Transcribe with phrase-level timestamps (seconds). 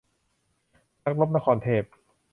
[1.03, 1.83] นักรบ-นครเทพ